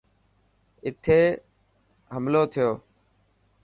[0.87, 1.21] اٿي
[2.13, 2.69] حملو ٿيو.